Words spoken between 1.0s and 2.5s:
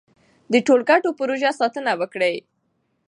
پروژو ساتنه وکړئ.